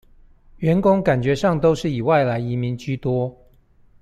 [0.57, 3.37] 員工感覺上都是以外來移民居多